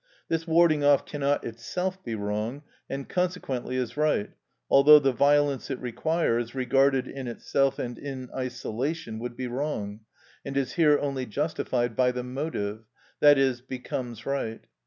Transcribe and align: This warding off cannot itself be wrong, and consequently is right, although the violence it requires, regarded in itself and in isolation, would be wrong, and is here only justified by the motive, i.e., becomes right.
This 0.29 0.47
warding 0.47 0.83
off 0.83 1.05
cannot 1.05 1.43
itself 1.43 2.03
be 2.03 2.15
wrong, 2.15 2.63
and 2.89 3.07
consequently 3.07 3.75
is 3.75 3.95
right, 3.97 4.31
although 4.67 4.97
the 4.97 5.11
violence 5.11 5.69
it 5.69 5.79
requires, 5.79 6.55
regarded 6.55 7.07
in 7.07 7.27
itself 7.27 7.77
and 7.77 7.99
in 7.99 8.27
isolation, 8.33 9.19
would 9.19 9.37
be 9.37 9.45
wrong, 9.45 9.99
and 10.43 10.57
is 10.57 10.73
here 10.73 10.97
only 10.97 11.27
justified 11.27 11.95
by 11.95 12.11
the 12.11 12.23
motive, 12.23 12.85
i.e., 13.21 13.53
becomes 13.67 14.25
right. 14.25 14.61